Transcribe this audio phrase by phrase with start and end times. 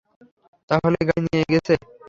[0.69, 1.73] তাহলে গাড়ি নিয়ে গেছে।